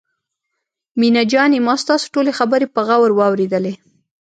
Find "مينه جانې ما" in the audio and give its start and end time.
0.99-1.75